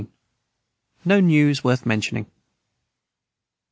No 1.05 1.19
news 1.19 1.63
worth 1.63 1.85
mentioning. 1.85 2.25